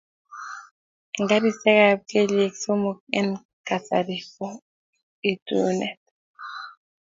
[1.17, 3.29] Eng garisiekab kelyek somok eng
[3.67, 4.47] kasari bo
[5.31, 6.01] itunet